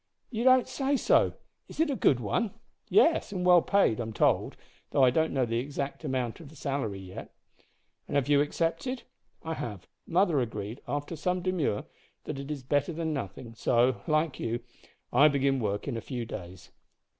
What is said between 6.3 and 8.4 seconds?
of the salary yet." "And have